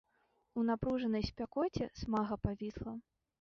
[0.61, 2.97] У напружанай спякоце смага павісла.